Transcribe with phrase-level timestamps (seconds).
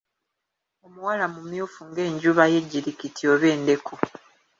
[0.85, 3.95] Omuwala mumyufu ng'enjuba y'ejjirikiti oba endeku.